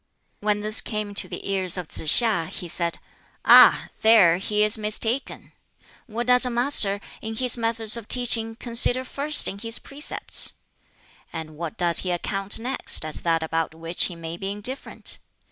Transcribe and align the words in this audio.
When 0.39 0.61
this 0.61 0.81
came 0.81 1.13
to 1.13 1.29
the 1.29 1.47
ears 1.47 1.77
of 1.77 1.87
Tsz 1.89 2.09
hiŠ, 2.23 2.47
he 2.47 2.67
said, 2.67 2.97
"Ah! 3.45 3.89
there 4.01 4.37
he 4.37 4.63
is 4.63 4.75
mistaken. 4.75 5.51
What 6.07 6.25
does 6.25 6.43
a 6.43 6.49
master, 6.49 6.99
in 7.21 7.35
his 7.35 7.55
methods 7.55 7.95
of 7.95 8.07
teaching, 8.07 8.55
consider 8.55 9.03
first 9.05 9.47
in 9.47 9.59
his 9.59 9.77
precepts? 9.77 10.53
And 11.31 11.55
what 11.55 11.77
does 11.77 11.99
he 11.99 12.09
account 12.09 12.57
next, 12.59 13.05
as 13.05 13.21
that 13.21 13.43
about 13.43 13.75
which 13.75 14.05
he 14.05 14.15
may 14.15 14.37
be 14.37 14.49
indifferent? 14.49 15.19